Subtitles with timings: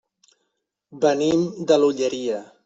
[1.03, 2.43] Venim de l'Olleria.